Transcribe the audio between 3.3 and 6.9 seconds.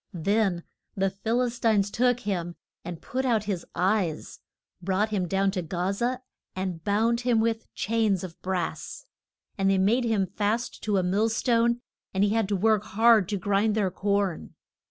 his eyes, brought him down to Ga za, and